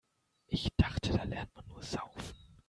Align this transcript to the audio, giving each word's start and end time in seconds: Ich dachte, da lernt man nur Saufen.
Ich 0.47 0.69
dachte, 0.77 1.13
da 1.13 1.21
lernt 1.25 1.53
man 1.55 1.67
nur 1.67 1.83
Saufen. 1.83 2.33